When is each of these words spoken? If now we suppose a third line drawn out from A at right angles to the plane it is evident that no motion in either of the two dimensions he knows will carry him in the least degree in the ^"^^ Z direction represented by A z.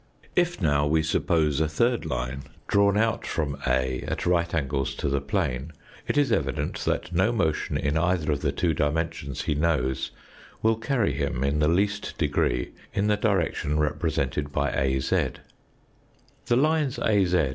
If 0.35 0.59
now 0.59 0.87
we 0.87 1.03
suppose 1.03 1.59
a 1.61 1.67
third 1.69 2.07
line 2.07 2.45
drawn 2.67 2.97
out 2.97 3.23
from 3.27 3.55
A 3.67 4.01
at 4.07 4.25
right 4.25 4.51
angles 4.51 4.95
to 4.95 5.07
the 5.09 5.21
plane 5.21 5.73
it 6.07 6.17
is 6.17 6.31
evident 6.31 6.79
that 6.85 7.13
no 7.13 7.31
motion 7.31 7.77
in 7.77 7.99
either 7.99 8.31
of 8.31 8.41
the 8.41 8.51
two 8.51 8.73
dimensions 8.73 9.43
he 9.43 9.53
knows 9.53 10.09
will 10.63 10.77
carry 10.77 11.13
him 11.13 11.43
in 11.43 11.59
the 11.59 11.67
least 11.67 12.17
degree 12.17 12.71
in 12.95 13.05
the 13.09 13.17
^"^^ 13.17 13.17
Z 13.19 13.27
direction 13.27 13.79
represented 13.79 14.51
by 14.51 14.71
A 14.71 14.99
z. 14.99 15.33